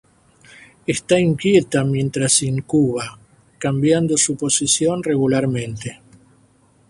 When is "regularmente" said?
5.03-6.01